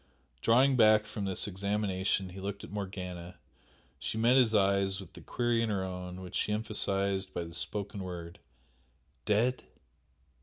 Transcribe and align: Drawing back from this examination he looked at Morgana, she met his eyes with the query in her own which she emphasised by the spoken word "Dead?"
Drawing 0.41 0.75
back 0.75 1.05
from 1.05 1.25
this 1.25 1.47
examination 1.47 2.29
he 2.29 2.39
looked 2.39 2.63
at 2.63 2.71
Morgana, 2.71 3.37
she 3.99 4.17
met 4.17 4.35
his 4.35 4.55
eyes 4.55 4.99
with 4.99 5.13
the 5.13 5.21
query 5.21 5.61
in 5.61 5.69
her 5.69 5.83
own 5.83 6.21
which 6.21 6.35
she 6.37 6.51
emphasised 6.51 7.35
by 7.35 7.43
the 7.43 7.53
spoken 7.53 8.01
word 8.03 8.39
"Dead?" 9.25 9.63